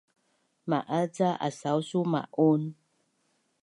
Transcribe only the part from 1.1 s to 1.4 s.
ca